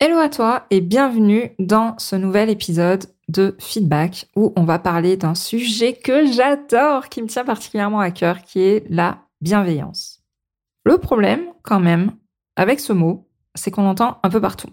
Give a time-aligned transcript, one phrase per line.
[0.00, 5.16] Hello à toi et bienvenue dans ce nouvel épisode de Feedback où on va parler
[5.16, 10.22] d'un sujet que j'adore, qui me tient particulièrement à cœur, qui est la bienveillance.
[10.84, 12.12] Le problème, quand même,
[12.54, 14.68] avec ce mot, c'est qu'on l'entend un peu partout.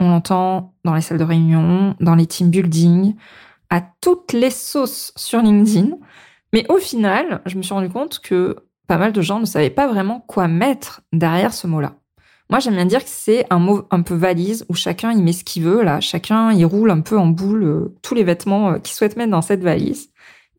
[0.00, 3.16] On l'entend dans les salles de réunion, dans les team building,
[3.68, 5.98] à toutes les sauces sur LinkedIn.
[6.54, 9.68] Mais au final, je me suis rendu compte que pas mal de gens ne savaient
[9.68, 11.99] pas vraiment quoi mettre derrière ce mot-là.
[12.50, 15.32] Moi, j'aime bien dire que c'est un mot un peu valise où chacun y met
[15.32, 15.84] ce qu'il veut.
[15.84, 19.16] Là, chacun y roule un peu en boule euh, tous les vêtements euh, qu'il souhaite
[19.16, 20.10] mettre dans cette valise.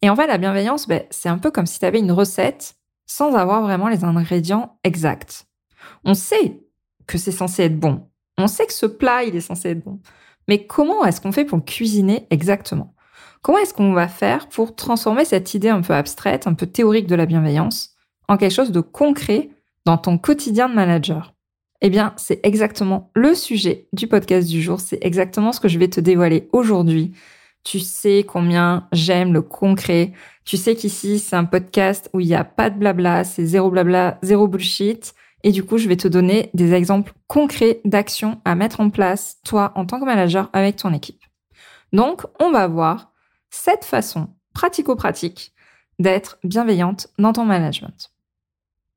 [0.02, 2.76] Et en fait, la bienveillance, ben, c'est un peu comme si tu avais une recette
[3.08, 5.48] sans avoir vraiment les ingrédients exacts.
[6.06, 6.62] On sait
[7.08, 8.08] que c'est censé être bon.
[8.38, 10.00] On sait que ce plat, il est censé être bon.
[10.48, 12.96] Mais comment est-ce qu'on fait pour le cuisiner exactement?
[13.42, 17.08] Comment est-ce qu'on va faire pour transformer cette idée un peu abstraite, un peu théorique
[17.08, 17.96] de la bienveillance
[18.30, 19.50] en quelque chose de concret
[19.86, 21.34] dans ton quotidien de manager?
[21.82, 24.80] Eh bien, c'est exactement le sujet du podcast du jour.
[24.80, 27.14] C'est exactement ce que je vais te dévoiler aujourd'hui.
[27.64, 30.14] Tu sais combien j'aime le concret.
[30.46, 33.70] Tu sais qu'ici, c'est un podcast où il n'y a pas de blabla, c'est zéro
[33.72, 35.14] blabla, zéro bullshit.
[35.44, 39.40] Et du coup, je vais te donner des exemples concrets d'actions à mettre en place,
[39.44, 41.24] toi, en tant que manager, avec ton équipe.
[41.94, 43.12] Donc, on va voir
[43.50, 45.54] cette façon pratico-pratique
[45.98, 48.12] d'être bienveillante dans ton management.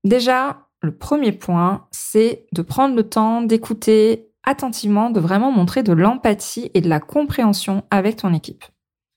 [0.04, 5.92] Déjà, le premier point, c'est de prendre le temps d'écouter attentivement, de vraiment montrer de
[5.92, 8.64] l'empathie et de la compréhension avec ton équipe.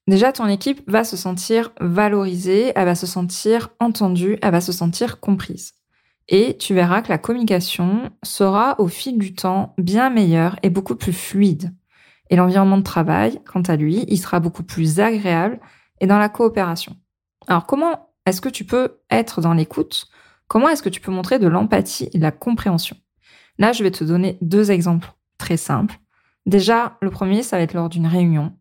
[0.07, 4.71] Déjà, ton équipe va se sentir valorisée, elle va se sentir entendue, elle va se
[4.71, 5.73] sentir comprise.
[6.29, 10.95] Et tu verras que la communication sera au fil du temps bien meilleure et beaucoup
[10.95, 11.73] plus fluide.
[12.29, 15.59] Et l'environnement de travail, quant à lui, il sera beaucoup plus agréable
[15.99, 16.95] et dans la coopération.
[17.47, 20.07] Alors comment est-ce que tu peux être dans l'écoute
[20.47, 22.97] Comment est-ce que tu peux montrer de l'empathie et de la compréhension?
[23.57, 25.99] Là, je vais te donner deux exemples très simples.
[26.45, 28.53] Déjà, le premier, ça va être lors d'une réunion.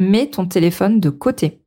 [0.00, 1.62] Mets ton téléphone de côté.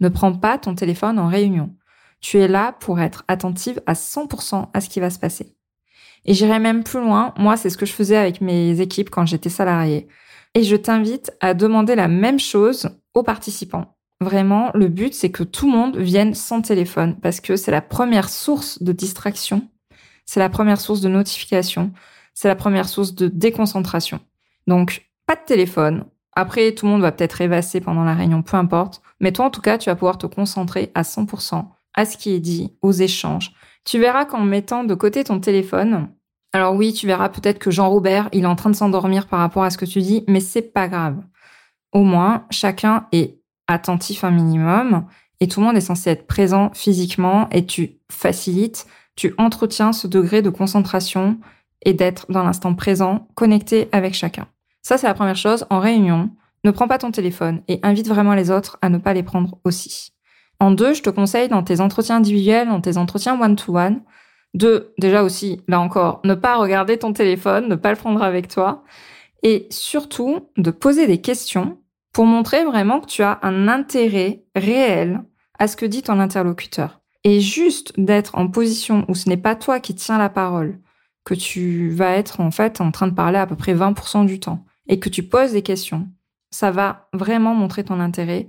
[0.00, 1.74] Ne prends pas ton téléphone en réunion.
[2.20, 5.56] Tu es là pour être attentive à 100% à ce qui va se passer.
[6.24, 7.34] Et j'irai même plus loin.
[7.36, 10.08] Moi, c'est ce que je faisais avec mes équipes quand j'étais salariée.
[10.54, 13.96] Et je t'invite à demander la même chose aux participants.
[14.24, 17.82] Vraiment, le but, c'est que tout le monde vienne sans téléphone parce que c'est la
[17.82, 19.68] première source de distraction,
[20.24, 21.92] c'est la première source de notification,
[22.32, 24.20] c'est la première source de déconcentration.
[24.66, 26.06] Donc, pas de téléphone.
[26.34, 29.02] Après, tout le monde va peut-être rêvasser pendant la réunion, peu importe.
[29.20, 32.32] Mais toi, en tout cas, tu vas pouvoir te concentrer à 100% à ce qui
[32.32, 33.52] est dit, aux échanges.
[33.84, 36.08] Tu verras qu'en mettant de côté ton téléphone,
[36.54, 39.64] alors oui, tu verras peut-être que Jean-Robert, il est en train de s'endormir par rapport
[39.64, 41.22] à ce que tu dis, mais c'est pas grave.
[41.92, 45.06] Au moins, chacun est attentif un minimum
[45.40, 48.86] et tout le monde est censé être présent physiquement et tu facilites,
[49.16, 51.38] tu entretiens ce degré de concentration
[51.84, 54.46] et d'être dans l'instant présent, connecté avec chacun.
[54.82, 55.66] Ça, c'est la première chose.
[55.70, 56.30] En réunion,
[56.64, 59.58] ne prends pas ton téléphone et invite vraiment les autres à ne pas les prendre
[59.64, 60.12] aussi.
[60.60, 64.02] En deux, je te conseille dans tes entretiens individuels, dans tes entretiens one-to-one,
[64.54, 68.48] de, déjà aussi, là encore, ne pas regarder ton téléphone, ne pas le prendre avec
[68.48, 68.84] toi,
[69.42, 71.78] et surtout de poser des questions
[72.14, 75.22] pour montrer vraiment que tu as un intérêt réel
[75.58, 77.02] à ce que dit ton interlocuteur.
[77.24, 80.78] Et juste d'être en position où ce n'est pas toi qui tiens la parole,
[81.24, 84.38] que tu vas être en fait en train de parler à peu près 20% du
[84.38, 86.08] temps et que tu poses des questions,
[86.50, 88.46] ça va vraiment montrer ton intérêt.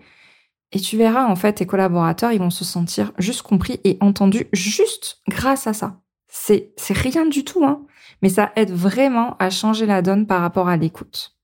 [0.72, 4.48] Et tu verras en fait tes collaborateurs, ils vont se sentir juste compris et entendus
[4.54, 6.02] juste grâce à ça.
[6.28, 7.86] C'est, rien du tout, hein.
[8.22, 11.35] Mais ça aide vraiment à changer la donne par rapport à l'écoute.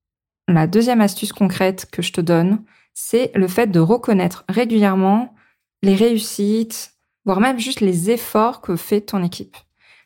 [0.51, 2.63] La deuxième astuce concrète que je te donne,
[2.94, 5.33] c'est le fait de reconnaître régulièrement
[5.81, 6.94] les réussites,
[7.24, 9.56] voire même juste les efforts que fait ton équipe.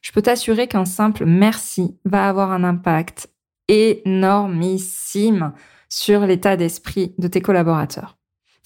[0.01, 3.29] Je peux t'assurer qu'un simple merci va avoir un impact
[3.67, 5.51] énormissime
[5.89, 8.15] sur l'état d'esprit de tes collaborateurs.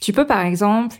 [0.02, 0.98] Tu peux par exemple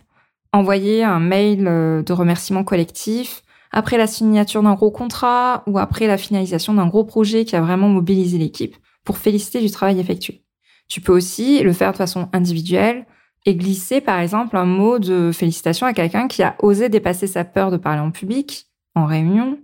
[0.54, 6.06] envoyer un mail euh, de remerciement collectif après la signature d'un gros contrat ou après
[6.06, 10.42] la finalisation d'un gros projet qui a vraiment mobilisé l'équipe pour féliciter du travail effectué.
[10.90, 13.06] Tu peux aussi le faire de façon individuelle
[13.46, 17.44] et glisser par exemple un mot de félicitation à quelqu'un qui a osé dépasser sa
[17.44, 18.66] peur de parler en public,
[18.96, 19.58] en réunion,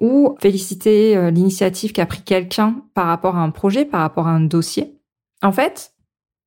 [0.00, 4.30] ou féliciter euh, l'initiative qu'a pris quelqu'un par rapport à un projet, par rapport à
[4.30, 4.98] un dossier.
[5.42, 5.92] En fait,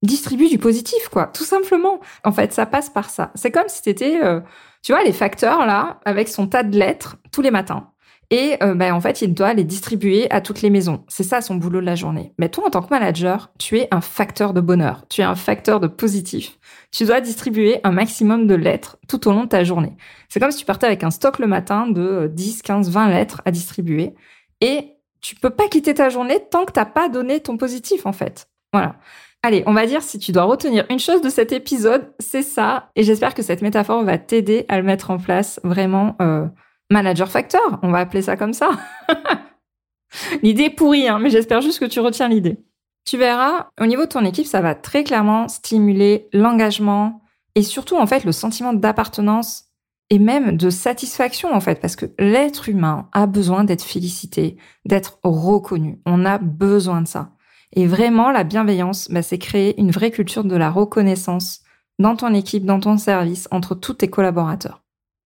[0.01, 1.99] distribue du positif, quoi, tout simplement.
[2.23, 3.31] En fait, ça passe par ça.
[3.35, 4.41] C'est comme si t'étais, euh,
[4.81, 7.91] tu vois, les facteurs là, avec son tas de lettres tous les matins.
[8.31, 11.03] Et euh, ben, en fait, il doit les distribuer à toutes les maisons.
[11.07, 12.33] C'est ça son boulot de la journée.
[12.39, 15.03] Mais toi, en tant que manager, tu es un facteur de bonheur.
[15.09, 16.57] Tu es un facteur de positif.
[16.91, 19.95] Tu dois distribuer un maximum de lettres tout au long de ta journée.
[20.29, 23.41] C'est comme si tu partais avec un stock le matin de 10, 15, 20 lettres
[23.45, 24.15] à distribuer.
[24.61, 28.13] Et tu peux pas quitter ta journée tant que t'as pas donné ton positif, en
[28.13, 28.47] fait.
[28.73, 28.95] Voilà.
[29.43, 32.89] Allez, on va dire si tu dois retenir une chose de cet épisode, c'est ça.
[32.95, 36.15] Et j'espère que cette métaphore va t'aider à le mettre en place vraiment.
[36.19, 36.47] Euh,
[36.89, 38.69] manager factor, on va appeler ça comme ça.
[40.43, 42.57] l'idée est pourrie, hein, mais j'espère juste que tu retiens l'idée.
[43.05, 47.21] Tu verras, au niveau de ton équipe, ça va très clairement stimuler l'engagement
[47.53, 49.65] et surtout en fait le sentiment d'appartenance
[50.09, 55.19] et même de satisfaction en fait, parce que l'être humain a besoin d'être félicité, d'être
[55.23, 56.01] reconnu.
[56.05, 57.31] On a besoin de ça.
[57.73, 61.61] Et vraiment, la bienveillance, bah, c'est créer une vraie culture de la reconnaissance
[61.99, 64.83] dans ton équipe, dans ton service, entre tous tes collaborateurs.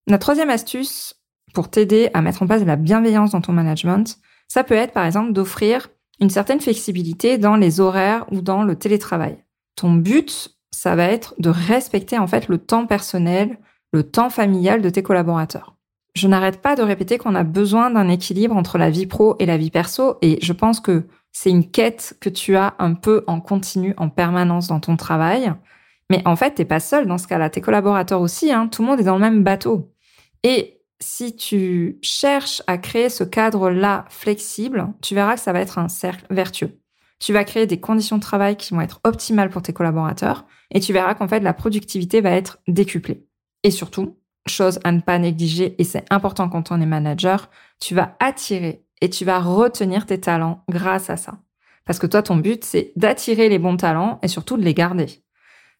[0.07, 1.15] La troisième astuce
[1.53, 4.17] pour t'aider à mettre en place de la bienveillance dans ton management,
[4.47, 8.75] ça peut être par exemple d'offrir une certaine flexibilité dans les horaires ou dans le
[8.75, 9.43] télétravail.
[9.75, 13.57] Ton but, ça va être de respecter en fait le temps personnel,
[13.93, 15.75] le temps familial de tes collaborateurs.
[16.15, 19.45] Je n'arrête pas de répéter qu'on a besoin d'un équilibre entre la vie pro et
[19.45, 23.23] la vie perso et je pense que c'est une quête que tu as un peu
[23.27, 25.53] en continu, en permanence dans ton travail.
[26.09, 27.49] Mais en fait, t'es pas seul dans ce cas-là.
[27.49, 28.67] Tes collaborateurs aussi, hein.
[28.67, 29.91] Tout le monde est dans le même bateau.
[30.43, 35.77] Et si tu cherches à créer ce cadre-là flexible, tu verras que ça va être
[35.77, 36.79] un cercle vertueux.
[37.19, 40.79] Tu vas créer des conditions de travail qui vont être optimales pour tes collaborateurs et
[40.79, 43.25] tu verras qu'en fait, la productivité va être décuplée.
[43.63, 44.17] Et surtout,
[44.47, 47.49] chose à ne pas négliger, et c'est important quand on est manager,
[47.79, 51.39] tu vas attirer et tu vas retenir tes talents grâce à ça.
[51.85, 55.23] Parce que toi, ton but, c'est d'attirer les bons talents et surtout de les garder.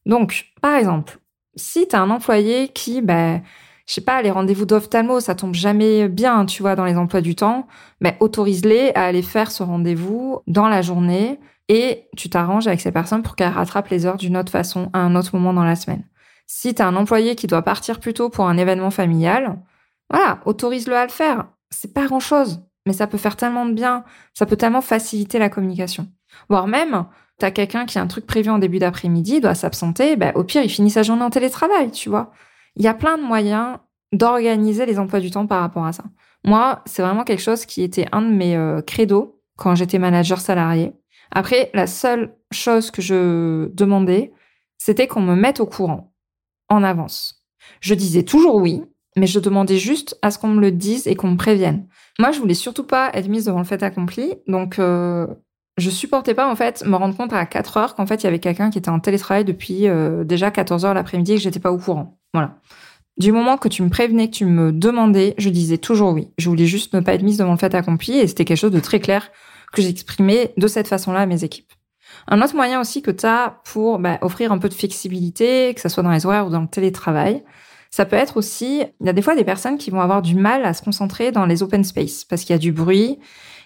[0.06, 1.19] Donc, par exemple,
[1.56, 3.42] si tu as un employé qui, ben,
[3.90, 7.22] je sais pas, les rendez-vous d'ophtalmo, ça tombe jamais bien, tu vois, dans les emplois
[7.22, 7.68] du temps,
[8.02, 11.40] mais autorise-les à aller faire ce rendez-vous dans la journée
[11.70, 15.00] et tu t'arranges avec ces personnes pour qu'elles rattrapent les heures d'une autre façon à
[15.00, 16.04] un autre moment dans la semaine.
[16.46, 19.60] Si tu as un employé qui doit partir plus tôt pour un événement familial,
[20.10, 21.48] voilà, autorise-le à le faire.
[21.72, 24.04] C'est pas grand-chose mais ça peut faire tellement de bien,
[24.34, 26.08] ça peut tellement faciliter la communication.
[26.50, 27.06] Voire même,
[27.40, 30.44] tu as quelqu'un qui a un truc prévu en début d'après-midi, doit s'absenter, bah, au
[30.44, 32.32] pire, il finit sa journée en télétravail, tu vois.
[32.75, 33.77] Il y a plein de moyens
[34.12, 36.04] d'organiser les emplois du temps par rapport à ça.
[36.45, 40.39] Moi, c'est vraiment quelque chose qui était un de mes euh, credos quand j'étais manager
[40.39, 40.94] salarié.
[41.31, 44.33] Après, la seule chose que je demandais,
[44.77, 46.13] c'était qu'on me mette au courant,
[46.69, 47.45] en avance.
[47.81, 48.83] Je disais toujours oui,
[49.16, 51.88] mais je demandais juste à ce qu'on me le dise et qu'on me prévienne.
[52.18, 55.27] Moi, je voulais surtout pas être mise devant le fait accompli, donc euh,
[55.80, 58.27] je supportais pas en fait me rendre compte à 4 heures qu'en fait il y
[58.27, 61.60] avait quelqu'un qui était en télétravail depuis euh, déjà 14 heures l'après-midi et que j'étais
[61.60, 62.19] pas au courant.
[62.34, 62.58] Voilà.
[63.18, 66.30] Du moment que tu me prévenais, que tu me demandais, je disais toujours oui.
[66.38, 68.72] Je voulais juste ne pas être mise devant le fait accompli et c'était quelque chose
[68.72, 69.30] de très clair
[69.74, 71.72] que j'exprimais de cette façon-là à mes équipes.
[72.28, 75.81] Un autre moyen aussi que tu as pour bah, offrir un peu de flexibilité, que
[75.81, 77.44] ce soit dans les horaires ou dans le télétravail,
[77.92, 80.36] ça peut être aussi, il y a des fois des personnes qui vont avoir du
[80.36, 83.19] mal à se concentrer dans les open space parce qu'il y a du bruit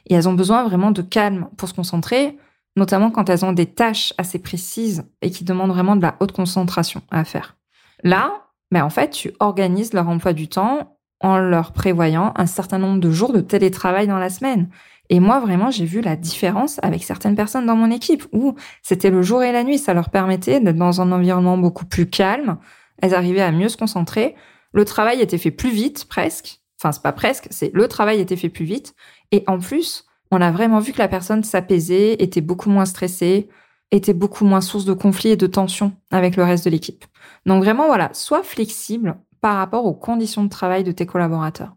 [0.08, 2.38] et elles ont besoin vraiment de calme pour se concentrer,
[2.76, 6.32] notamment quand elles ont des tâches assez précises et qui demandent vraiment de la haute
[6.32, 7.58] concentration à faire.
[8.04, 8.44] Là,
[8.74, 13.00] ben en fait, tu organises leur emploi du temps en leur prévoyant un certain nombre
[13.00, 14.70] de jours de télétravail dans la semaine.
[15.10, 19.10] Et moi, vraiment, j'ai vu la différence avec certaines personnes dans mon équipe où c'était
[19.10, 19.78] le jour et la nuit.
[19.78, 22.58] Ça leur permettait d'être dans un environnement beaucoup plus calme,
[23.02, 24.36] elles arrivaient à mieux se concentrer.
[24.72, 26.62] Le travail était fait plus vite, presque.
[26.80, 28.96] Enfin, c'est pas presque, c'est le travail était fait plus vite.
[29.32, 33.50] Et en plus, on a vraiment vu que la personne s'apaisait, était beaucoup moins stressée,
[33.92, 37.06] était beaucoup moins source de conflits et de tensions avec le reste de l'équipe.
[37.46, 41.76] Donc vraiment, voilà, sois flexible par rapport aux conditions de travail de tes collaborateurs.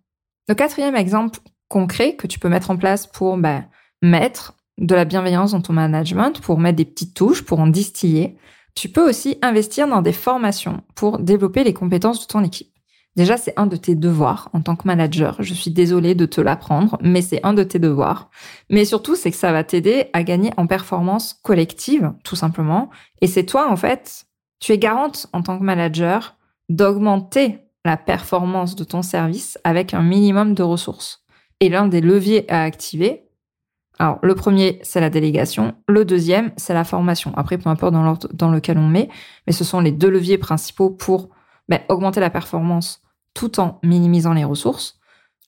[0.48, 3.64] Le quatrième exemple concret que tu peux mettre en place pour bah,
[4.02, 8.36] mettre de la bienveillance dans ton management, pour mettre des petites touches, pour en distiller,
[8.74, 12.75] tu peux aussi investir dans des formations pour développer les compétences de ton équipe.
[13.16, 15.36] Déjà, c'est un de tes devoirs en tant que manager.
[15.40, 18.30] Je suis désolée de te l'apprendre, mais c'est un de tes devoirs.
[18.68, 22.90] Mais surtout, c'est que ça va t'aider à gagner en performance collective, tout simplement.
[23.22, 24.26] Et c'est toi, en fait,
[24.60, 26.36] tu es garante en tant que manager
[26.68, 31.24] d'augmenter la performance de ton service avec un minimum de ressources.
[31.60, 33.22] Et l'un des leviers à activer,
[33.98, 35.74] alors, le premier, c'est la délégation.
[35.88, 37.32] Le deuxième, c'est la formation.
[37.34, 39.08] Après, peu importe dans l'ordre dans lequel on met,
[39.46, 41.30] mais ce sont les deux leviers principaux pour
[41.68, 43.00] ben, augmenter la performance
[43.36, 44.98] tout en minimisant les ressources.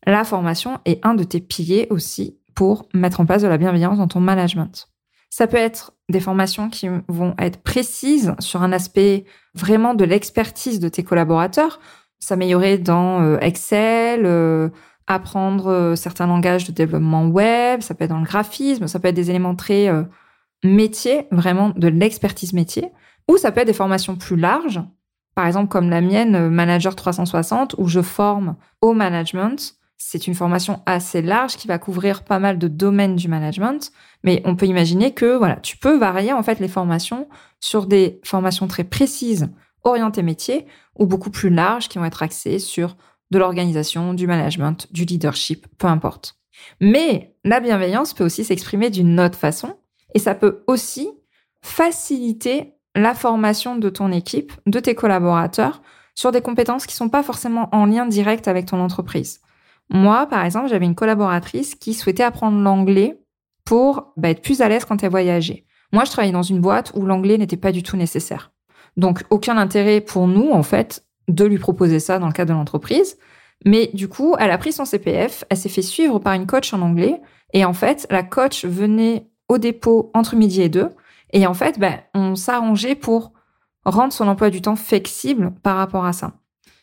[0.06, 3.98] La formation est un de tes piliers aussi pour mettre en place de la bienveillance
[3.98, 4.88] dans ton management.
[5.30, 10.80] Ça peut être des formations qui vont être précises sur un aspect vraiment de l'expertise
[10.80, 11.80] de tes collaborateurs,
[12.18, 14.68] s'améliorer dans euh, Excel, euh,
[15.06, 19.08] apprendre euh, certains langages de développement web, ça peut être dans le graphisme, ça peut
[19.08, 19.88] être des éléments très
[20.62, 22.90] métiers, vraiment de l'expertise métier,
[23.28, 24.80] ou ça peut être des formations plus larges,
[25.38, 29.76] par exemple comme la mienne, Manager 360, où je forme au management.
[29.96, 33.92] C'est une formation assez large qui va couvrir pas mal de domaines du management,
[34.24, 37.28] mais on peut imaginer que voilà, tu peux varier en fait les formations
[37.60, 39.48] sur des formations très précises
[39.84, 40.66] orientées métiers
[40.98, 42.96] ou beaucoup plus larges qui vont être axées sur
[43.30, 46.34] de l'organisation, du management, du leadership, peu importe.
[46.80, 49.76] Mais la bienveillance peut aussi s'exprimer d'une autre façon
[50.16, 51.08] et ça peut aussi
[51.62, 55.82] faciliter la formation de ton équipe, de tes collaborateurs
[56.14, 59.40] sur des compétences qui sont pas forcément en lien direct avec ton entreprise.
[59.90, 63.20] Moi, par exemple, j'avais une collaboratrice qui souhaitait apprendre l'anglais
[63.64, 65.64] pour bah, être plus à l'aise quand elle voyageait.
[65.92, 68.52] Moi, je travaillais dans une boîte où l'anglais n'était pas du tout nécessaire.
[68.96, 72.58] Donc, aucun intérêt pour nous, en fait, de lui proposer ça dans le cadre de
[72.58, 73.16] l'entreprise.
[73.64, 76.72] Mais du coup, elle a pris son CPF, elle s'est fait suivre par une coach
[76.72, 77.20] en anglais.
[77.52, 80.90] Et en fait, la coach venait au dépôt entre midi et deux.
[81.32, 83.32] Et en fait, ben, on s'arrangeait pour
[83.84, 86.32] rendre son emploi du temps flexible par rapport à ça.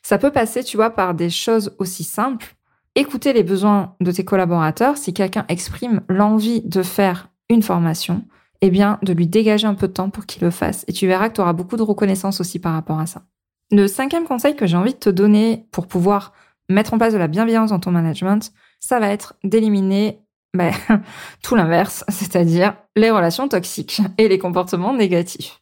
[0.04, 2.56] Ça peut passer, tu vois, par des choses aussi simples.
[2.96, 4.98] Écouter les besoins de tes collaborateurs.
[4.98, 8.24] Si quelqu'un exprime l'envie de faire une formation,
[8.62, 10.86] eh bien, de lui dégager un peu de temps pour qu'il le fasse.
[10.88, 13.24] Et tu verras que tu auras beaucoup de reconnaissance aussi par rapport à ça.
[13.72, 16.34] Le cinquième conseil que j'ai envie de te donner pour pouvoir
[16.70, 20.25] mettre en place de la bienveillance dans ton management, ça va être d'éliminer
[20.56, 20.74] ben,
[21.44, 25.62] tout l'inverse, c'est-à-dire les relations toxiques et les comportements négatifs.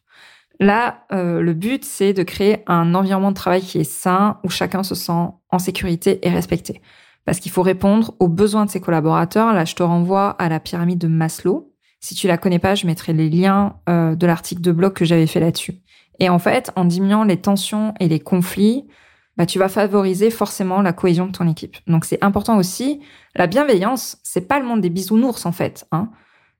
[0.60, 4.50] Là, euh, le but, c'est de créer un environnement de travail qui est sain, où
[4.50, 6.80] chacun se sent en sécurité et respecté.
[7.24, 9.52] Parce qu'il faut répondre aux besoins de ses collaborateurs.
[9.52, 11.72] Là, je te renvoie à la pyramide de Maslow.
[12.00, 15.04] Si tu la connais pas, je mettrai les liens euh, de l'article de blog que
[15.04, 15.80] j'avais fait là-dessus.
[16.20, 18.86] Et en fait, en diminuant les tensions et les conflits,
[19.36, 21.76] bah, tu vas favoriser forcément la cohésion de ton équipe.
[21.86, 23.00] Donc c'est important aussi.
[23.34, 25.86] La bienveillance, c'est pas le monde des bisounours en fait.
[25.92, 26.10] Hein.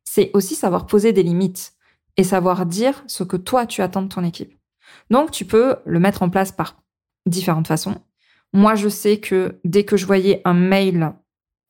[0.04, 1.72] C'est aussi savoir poser des limites
[2.16, 4.52] et savoir dire ce que toi tu attends de ton équipe.
[5.10, 6.82] Donc tu peux le mettre en place par
[7.26, 7.96] différentes façons.
[8.52, 11.12] Moi, je sais que dès que je voyais un mail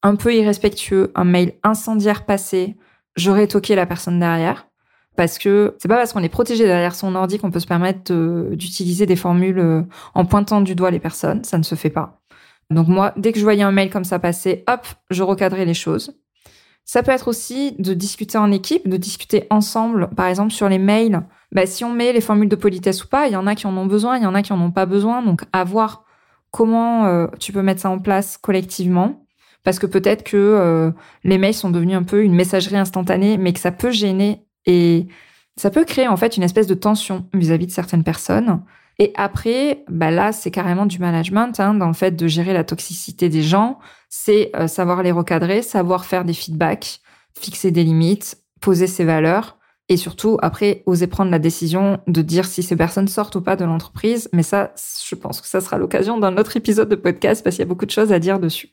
[0.03, 2.77] un peu irrespectueux, un mail incendiaire passé,
[3.17, 4.69] j'aurais toqué la personne derrière
[5.17, 8.13] parce que c'est pas parce qu'on est protégé derrière son ordi qu'on peut se permettre
[8.55, 9.83] d'utiliser des formules euh,
[10.15, 11.45] en pointant du doigt les personnes.
[11.45, 12.21] Ça ne se fait pas.
[12.71, 15.75] Donc moi, dès que je voyais un mail comme ça passer, hop, je recadrais les
[15.75, 16.17] choses.
[16.85, 20.79] Ça peut être aussi de discuter en équipe, de discuter ensemble, par exemple sur les
[20.79, 21.23] mails.
[21.53, 23.67] Bah, si on met les formules de politesse ou pas, il y en a qui
[23.67, 25.23] en ont besoin, il y en a qui en ont pas besoin.
[25.23, 26.05] Donc à voir
[26.51, 29.27] comment euh, tu peux mettre ça en place collectivement.
[29.63, 30.91] Parce que peut-être que euh,
[31.23, 35.07] les mails sont devenus un peu une messagerie instantanée, mais que ça peut gêner et
[35.57, 38.63] ça peut créer en fait une espèce de tension vis-à-vis de certaines personnes.
[38.99, 42.65] Et après, bah là, c'est carrément du management hein, dans le fait de gérer la
[42.65, 43.79] toxicité des gens.
[44.09, 47.01] C'est euh, savoir les recadrer, savoir faire des feedbacks,
[47.39, 49.59] fixer des limites, poser ses valeurs.
[49.89, 53.57] Et surtout, après, oser prendre la décision de dire si ces personnes sortent ou pas
[53.57, 54.31] de l'entreprise.
[54.33, 54.73] Mais ça,
[55.05, 57.69] je pense que ça sera l'occasion d'un autre épisode de podcast parce qu'il y a
[57.69, 58.71] beaucoup de choses à dire dessus.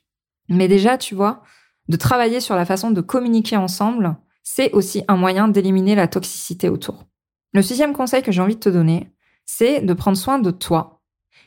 [0.50, 1.42] Mais déjà, tu vois,
[1.90, 6.70] de travailler sur la façon de communiquer ensemble, c'est aussi un moyen d'éliminer la toxicité
[6.70, 7.06] autour.
[7.54, 9.12] Le sixième conseil que j'ai envie de te donner,
[9.46, 11.02] c'est de prendre soin de toi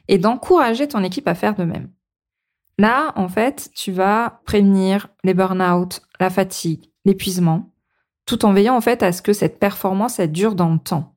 [0.09, 1.91] et d'encourager ton équipe à faire de même.
[2.79, 7.71] Là, en fait, tu vas prévenir les burn-out, la fatigue, l'épuisement,
[8.27, 11.15] tout en veillant en fait à ce que cette performance elle dure dans le temps.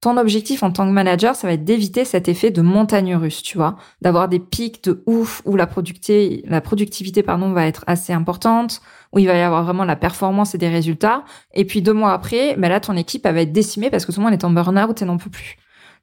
[0.00, 3.42] Ton objectif en tant que manager, ça va être d'éviter cet effet de montagne russe,
[3.42, 7.84] tu vois, d'avoir des pics de ouf où la productivité, la productivité pardon, va être
[7.86, 8.80] assez importante,
[9.12, 11.24] où il va y avoir vraiment la performance et des résultats.
[11.54, 14.12] Et puis deux mois après, ben là, ton équipe elle va être décimée parce que
[14.12, 15.56] tout le monde est en burn-out et n'en peut plus.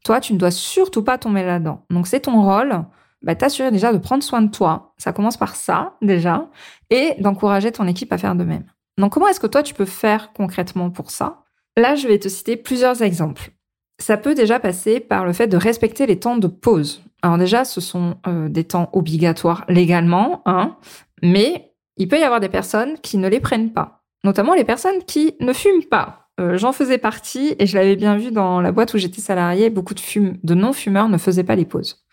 [0.03, 1.85] Toi, tu ne dois surtout pas tomber là-dedans.
[1.89, 2.85] Donc c'est ton rôle,
[3.21, 4.93] bah, t'assurer déjà de prendre soin de toi.
[4.97, 6.49] Ça commence par ça déjà,
[6.89, 8.65] et d'encourager ton équipe à faire de même.
[8.97, 11.43] Donc comment est-ce que toi tu peux faire concrètement pour ça?
[11.75, 13.51] Là, je vais te citer plusieurs exemples
[13.99, 17.03] ça peut déjà passer par le fait de respecter les temps de pause.
[17.21, 20.75] Alors déjà, ce sont euh, des temps obligatoires légalement, hein,
[21.23, 21.66] mais
[21.97, 25.35] il peut y avoir des personnes qui ne les prennent pas, notamment les personnes qui
[25.39, 26.27] ne fument pas.
[26.39, 29.69] Euh, j'en faisais partie et je l'avais bien vu dans la boîte où j'étais salarié,
[29.69, 32.05] beaucoup de, non-fumeurs ne faisaient pas les pauses.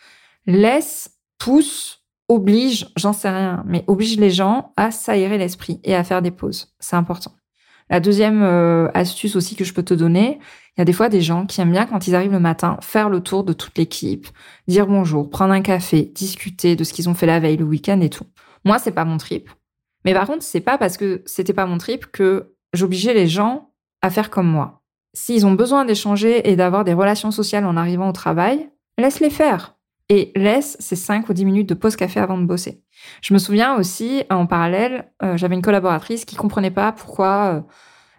[0.47, 6.05] Laisse, pousse, oblige, j'en sais rien, mais oblige les gens à s'aérer l'esprit et à
[6.05, 6.75] faire des pauses.
[6.81, 7.33] C'est important.
[7.91, 10.39] La deuxième euh, astuce aussi que je peux te donner,
[10.77, 12.79] il y a des fois des gens qui aiment bien quand ils arrivent le matin
[12.81, 14.27] faire le tour de toute l'équipe,
[14.67, 18.01] dire bonjour, prendre un café, discuter de ce qu'ils ont fait la veille, le week-end
[18.01, 18.25] et tout.
[18.65, 19.51] Moi, c'est pas mon trip.
[20.05, 23.71] Mais par contre, c'est pas parce que c'était pas mon trip que j'obligeais les gens
[24.03, 24.83] à faire comme moi.
[25.15, 28.69] S'ils ont besoin d'échanger et d'avoir des relations sociales en arrivant au travail,
[28.99, 29.77] laisse-les faire.
[30.11, 32.83] Et laisse ces 5 ou 10 minutes de pause café avant de bosser.
[33.23, 37.61] Je me souviens aussi, en parallèle, euh, j'avais une collaboratrice qui comprenait pas pourquoi euh,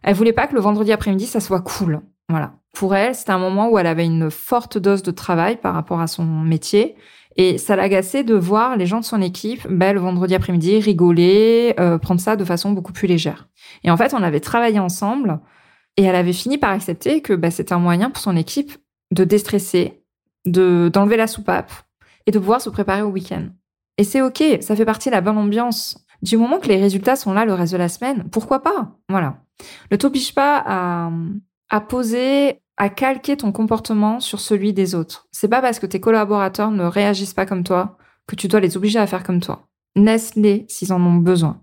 [0.02, 2.02] elle voulait pas que le vendredi après-midi ça soit cool.
[2.28, 2.54] Voilà.
[2.74, 6.02] Pour elle, c'était un moment où elle avait une forte dose de travail par rapport
[6.02, 6.96] à son métier
[7.36, 11.76] et ça l'agaçait de voir les gens de son équipe, ben, le vendredi après-midi, rigoler,
[11.80, 13.50] euh, prendre ça de façon beaucoup plus légère.
[13.84, 15.40] Et en fait, on avait travaillé ensemble
[15.98, 18.78] et elle avait fini par accepter que ben, c'était un moyen pour son équipe
[19.12, 20.04] de déstresser,
[20.46, 21.72] de d'enlever la soupape
[22.26, 23.48] et de pouvoir se préparer au week-end.
[23.98, 26.06] Et c'est ok, ça fait partie de la bonne ambiance.
[26.22, 28.98] Du moment que les résultats sont là le reste de la semaine, pourquoi pas?
[29.10, 29.42] Voilà.
[29.92, 31.10] Ne t'oblige pas
[31.70, 35.28] à poser, à calquer ton comportement sur celui des autres.
[35.32, 38.76] C'est pas parce que tes collaborateurs ne réagissent pas comme toi que tu dois les
[38.76, 39.68] obliger à faire comme toi.
[39.96, 41.62] Laisse-les s'ils en ont besoin.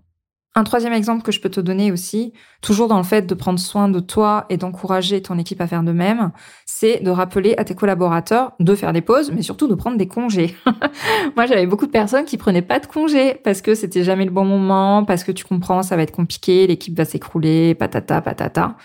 [0.55, 3.57] Un troisième exemple que je peux te donner aussi, toujours dans le fait de prendre
[3.57, 6.31] soin de toi et d'encourager ton équipe à faire de même,
[6.67, 10.07] c'est de rappeler à tes collaborateurs de faire des pauses, mais surtout de prendre des
[10.07, 10.55] congés.
[11.35, 14.31] Moi, j'avais beaucoup de personnes qui prenaient pas de congés parce que c'était jamais le
[14.31, 18.75] bon moment, parce que tu comprends, ça va être compliqué, l'équipe va s'écrouler, patata, patata.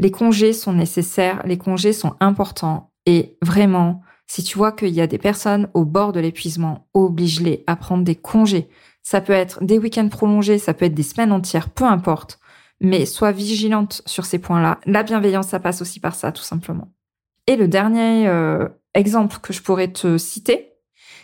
[0.00, 5.02] Les congés sont nécessaires, les congés sont importants et vraiment, si tu vois qu'il y
[5.02, 8.70] a des personnes au bord de l'épuisement, oblige-les à prendre des congés.
[9.02, 12.40] Ça peut être des week-ends prolongés, ça peut être des semaines entières, peu importe.
[12.80, 14.80] Mais sois vigilante sur ces points-là.
[14.86, 16.88] La bienveillance, ça passe aussi par ça, tout simplement.
[17.46, 20.72] Et le dernier euh, exemple que je pourrais te citer,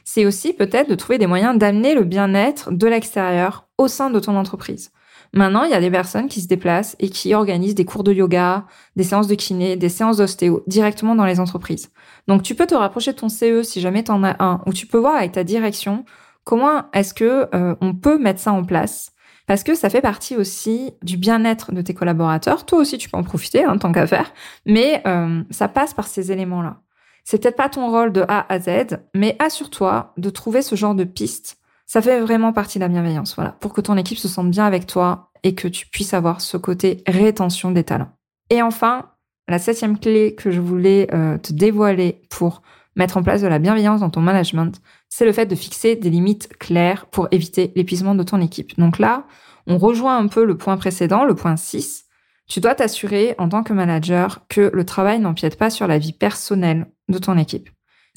[0.05, 4.21] c'est aussi peut-être de trouver des moyens d'amener le bien-être de l'extérieur au sein de
[4.21, 4.93] ton entreprise.
[5.33, 8.13] Maintenant, il y a des personnes qui se déplacent et qui organisent des cours de
[8.13, 8.65] yoga,
[8.97, 11.91] des séances de kiné, des séances d'ostéo directement dans les entreprises.
[12.29, 14.73] Donc, tu peux te rapprocher de ton CE si jamais tu en as un, ou
[14.73, 16.05] tu peux voir avec ta direction
[16.47, 19.13] Comment est-ce que euh, on peut mettre ça en place
[19.49, 22.65] Parce que ça fait partie aussi du bien-être de tes collaborateurs.
[22.65, 24.33] Toi aussi, tu peux en profiter, hein, tant qu'à faire.
[24.65, 26.83] Mais euh, ça passe par ces éléments-là.
[27.25, 30.95] C'est peut-être pas ton rôle de A à Z, mais assure-toi de trouver ce genre
[30.95, 31.59] de piste.
[31.87, 34.67] Ça fait vraiment partie de la bienveillance, voilà, pour que ton équipe se sente bien
[34.67, 38.11] avec toi et que tu puisses avoir ce côté rétention des talents.
[38.51, 39.11] Et enfin,
[39.49, 42.63] la septième clé que je voulais euh, te dévoiler pour
[42.97, 46.11] mettre en place de la bienveillance dans ton management, c'est le fait de fixer des
[46.11, 48.77] limites claires pour éviter l'épuisement de ton équipe.
[48.79, 49.25] Donc là,
[49.69, 52.07] on rejoint un peu le point précédent, le point 6.
[52.49, 56.13] Tu dois t'assurer en tant que manager que le travail n'empiète pas sur la vie
[56.13, 57.69] personnelle de ton équipe.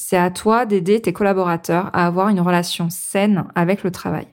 [0.01, 4.27] C'est à toi d'aider tes collaborateurs à avoir une relation saine avec le travail.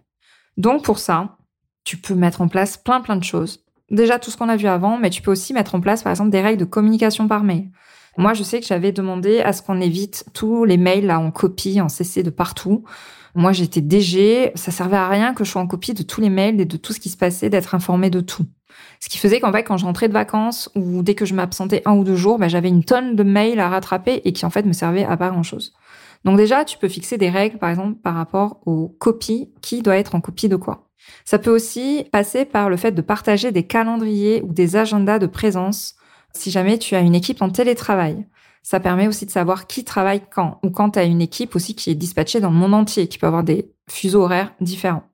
[0.56, 1.38] Donc pour ça,
[1.82, 3.64] tu peux mettre en place plein plein de choses.
[3.90, 6.12] Déjà tout ce qu'on a vu avant, mais tu peux aussi mettre en place par
[6.12, 7.68] exemple des règles de communication par mail.
[8.16, 11.32] Moi, je sais que j'avais demandé à ce qu'on évite tous les mails là en
[11.32, 12.84] copie, en CC de partout.
[13.34, 16.30] Moi, j'étais DG, ça servait à rien que je sois en copie de tous les
[16.30, 18.46] mails et de tout ce qui se passait, d'être informé de tout.
[19.00, 21.82] Ce qui faisait qu'en fait, quand je rentrais de vacances ou dès que je m'absentais
[21.84, 24.50] un ou deux jours, ben, j'avais une tonne de mails à rattraper et qui en
[24.50, 25.74] fait me servaient à pas grand chose.
[26.24, 29.96] Donc déjà, tu peux fixer des règles, par exemple, par rapport aux copies, qui doit
[29.96, 30.88] être en copie de quoi.
[31.24, 35.26] Ça peut aussi passer par le fait de partager des calendriers ou des agendas de
[35.26, 35.94] présence
[36.32, 38.26] si jamais tu as une équipe en télétravail.
[38.62, 41.76] Ça permet aussi de savoir qui travaille quand, ou quand tu as une équipe aussi
[41.76, 45.04] qui est dispatchée dans le monde entier, qui peut avoir des fuseaux horaires différents.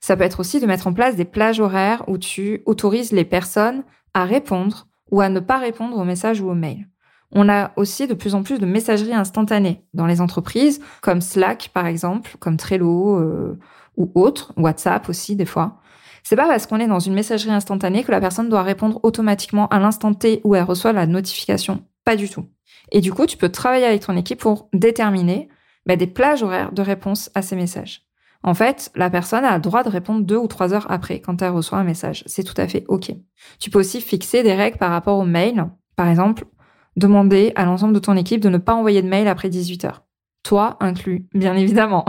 [0.00, 3.24] Ça peut être aussi de mettre en place des plages horaires où tu autorises les
[3.24, 6.88] personnes à répondre ou à ne pas répondre aux messages ou aux mails.
[7.32, 11.70] On a aussi de plus en plus de messagerie instantanée dans les entreprises, comme Slack
[11.72, 13.58] par exemple, comme Trello euh,
[13.96, 15.78] ou autres, WhatsApp aussi des fois.
[16.22, 19.66] C'est pas parce qu'on est dans une messagerie instantanée que la personne doit répondre automatiquement
[19.68, 21.84] à l'instant T où elle reçoit la notification.
[22.04, 22.46] Pas du tout.
[22.92, 25.48] Et du coup, tu peux travailler avec ton équipe pour déterminer
[25.86, 28.02] bah, des plages horaires de réponse à ces messages.
[28.42, 31.42] En fait, la personne a le droit de répondre deux ou trois heures après quand
[31.42, 32.24] elle reçoit un message.
[32.26, 33.12] C'est tout à fait OK.
[33.60, 35.66] Tu peux aussi fixer des règles par rapport aux mails.
[35.96, 36.44] Par exemple,
[36.96, 40.02] demander à l'ensemble de ton équipe de ne pas envoyer de mail après 18 heures.
[40.42, 42.04] Toi inclus, bien évidemment.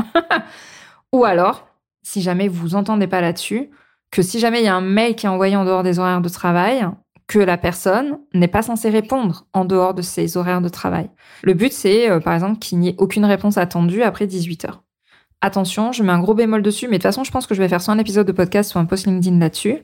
[1.14, 1.68] ou alors,
[2.02, 3.70] si jamais vous entendez pas là-dessus,
[4.12, 6.22] que si jamais il y a un mail qui est envoyé en dehors des horaires
[6.22, 6.88] de travail,
[7.28, 11.10] que la personne n'est pas censée répondre en dehors de ses horaires de travail.
[11.42, 14.84] Le but, c'est, euh, par exemple, qu'il n'y ait aucune réponse attendue après 18 heures.
[15.46, 17.62] Attention, je mets un gros bémol dessus, mais de toute façon, je pense que je
[17.62, 19.80] vais faire soit un épisode de podcast ou un post LinkedIn là-dessus.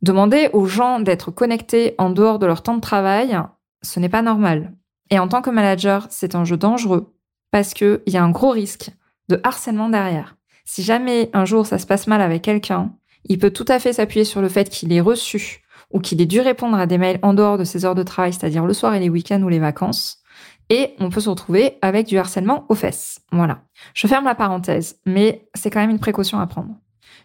[0.00, 3.38] Demander aux gens d'être connectés en dehors de leur temps de travail,
[3.82, 4.72] ce n'est pas normal.
[5.10, 7.14] Et en tant que manager, c'est un jeu dangereux
[7.50, 8.90] parce qu'il y a un gros risque
[9.28, 10.38] de harcèlement derrière.
[10.64, 12.94] Si jamais un jour ça se passe mal avec quelqu'un,
[13.26, 16.26] il peut tout à fait s'appuyer sur le fait qu'il ait reçu ou qu'il ait
[16.26, 18.94] dû répondre à des mails en dehors de ses heures de travail, c'est-à-dire le soir
[18.94, 20.21] et les week-ends ou les vacances.
[20.70, 23.20] Et on peut se retrouver avec du harcèlement aux fesses.
[23.30, 23.62] Voilà.
[23.94, 26.74] Je ferme la parenthèse, mais c'est quand même une précaution à prendre.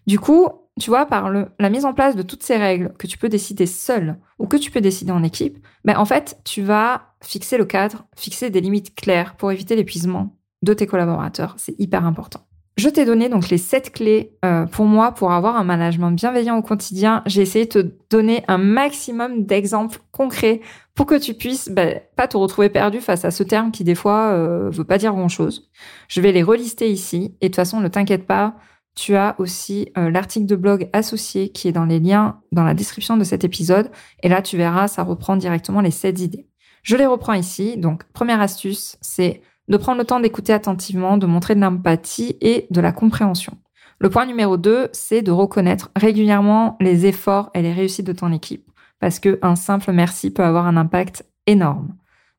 [0.05, 0.47] Du coup,
[0.79, 3.29] tu vois, par le, la mise en place de toutes ces règles que tu peux
[3.29, 7.57] décider seul ou que tu peux décider en équipe, ben en fait, tu vas fixer
[7.57, 11.55] le cadre, fixer des limites claires pour éviter l'épuisement de tes collaborateurs.
[11.57, 12.46] C'est hyper important.
[12.77, 16.57] Je t'ai donné donc les sept clés euh, pour moi pour avoir un management bienveillant
[16.57, 17.23] au quotidien.
[17.25, 20.61] J'ai essayé de te donner un maximum d'exemples concrets
[20.93, 23.95] pour que tu puisses ben, pas te retrouver perdu face à ce terme qui des
[23.95, 25.71] fois euh, veut pas dire grand chose.
[26.07, 28.55] Je vais les relister ici et de toute façon ne t'inquiète pas,
[28.93, 32.75] tu as aussi euh, l'article de blog associé qui est dans les liens dans la
[32.75, 33.89] description de cet épisode
[34.21, 36.45] et là tu verras ça reprend directement les sept idées.
[36.83, 37.75] Je les reprends ici.
[37.75, 42.67] Donc première astuce, c'est de prendre le temps d'écouter attentivement, de montrer de l'empathie et
[42.69, 43.57] de la compréhension.
[43.99, 48.31] Le point numéro 2, c'est de reconnaître régulièrement les efforts et les réussites de ton
[48.31, 51.95] équipe, parce qu'un simple merci peut avoir un impact énorme.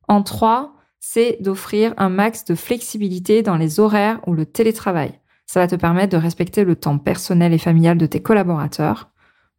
[0.07, 5.19] En 3, c'est d'offrir un max de flexibilité dans les horaires ou le télétravail.
[5.45, 9.09] Ça va te permettre de respecter le temps personnel et familial de tes collaborateurs.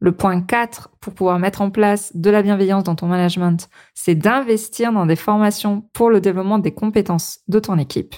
[0.00, 4.14] Le point 4 pour pouvoir mettre en place de la bienveillance dans ton management, c'est
[4.14, 8.14] d'investir dans des formations pour le développement des compétences de ton équipe.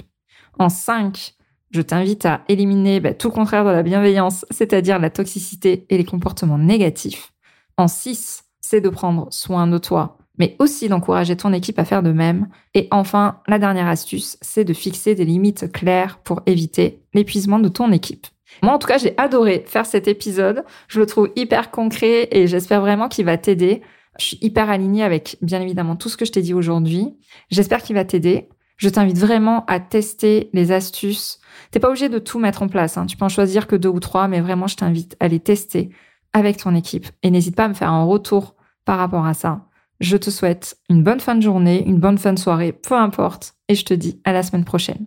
[0.61, 1.35] En 5,
[1.73, 6.05] je t'invite à éliminer bah, tout contraire de la bienveillance, c'est-à-dire la toxicité et les
[6.05, 7.33] comportements négatifs.
[7.77, 12.05] En 6, c'est de prendre soin de toi, mais aussi d'encourager ton équipe à faire
[12.05, 12.49] de même.
[12.75, 17.69] Et enfin, la dernière astuce, c'est de fixer des limites claires pour éviter l'épuisement de
[17.69, 18.27] ton équipe.
[18.63, 20.65] Moi, en tout cas, j'ai adoré faire cet épisode.
[20.89, 23.83] Je le trouve hyper concret et j'espère vraiment qu'il va t'aider.
[24.19, 27.17] Je suis hyper alignée avec, bien évidemment, tout ce que je t'ai dit aujourd'hui.
[27.51, 28.49] J'espère qu'il va t'aider.
[28.77, 31.39] Je t'invite vraiment à tester les astuces.
[31.71, 32.99] T'es pas obligé de tout mettre en place.
[32.99, 33.07] Hein.
[33.07, 35.91] Tu peux en choisir que deux ou trois, mais vraiment, je t'invite à les tester
[36.33, 37.07] avec ton équipe.
[37.23, 39.67] Et n'hésite pas à me faire un retour par rapport à ça.
[40.01, 43.55] Je te souhaite une bonne fin de journée, une bonne fin de soirée, peu importe.
[43.69, 45.07] Et je te dis à la semaine prochaine.